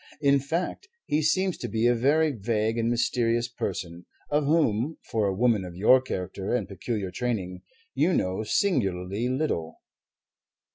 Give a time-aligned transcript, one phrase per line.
[0.19, 5.27] In fact, he seems to be a very vague and mysterious person, of whom, for
[5.27, 7.61] a woman of your character and peculiar training,
[7.93, 9.79] you know singularly little."